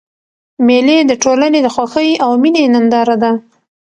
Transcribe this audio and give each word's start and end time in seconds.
مېلې 0.67 0.97
د 1.05 1.11
ټولني 1.23 1.59
د 1.63 1.67
خوښۍ 1.75 2.09
او 2.23 2.29
میني 2.41 2.63
ننداره 2.73 3.15
ده. 3.23 3.31